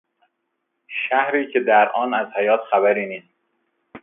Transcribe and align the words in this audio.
شهری 0.87 1.53
که 1.53 1.59
در 1.59 1.89
آن 1.89 2.13
از 2.13 2.27
حیات 2.35 2.59
خبری 2.71 3.05
نیست. 3.05 3.27